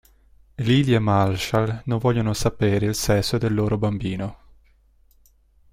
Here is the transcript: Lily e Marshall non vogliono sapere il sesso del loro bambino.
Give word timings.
Lily 0.55 0.95
e 0.95 0.97
Marshall 0.99 1.83
non 1.85 1.99
vogliono 1.99 2.33
sapere 2.33 2.87
il 2.87 2.95
sesso 2.95 3.37
del 3.37 3.53
loro 3.53 3.77
bambino. 3.77 4.37